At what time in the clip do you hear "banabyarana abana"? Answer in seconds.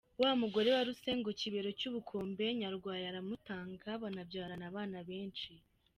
4.01-4.97